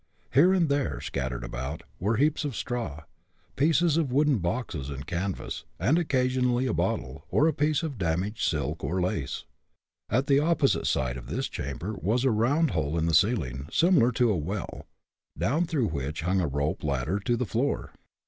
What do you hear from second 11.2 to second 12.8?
this chamber was a round